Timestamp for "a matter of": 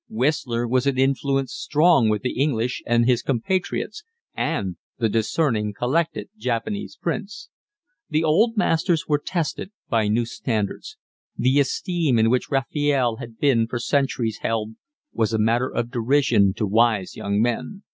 15.33-15.91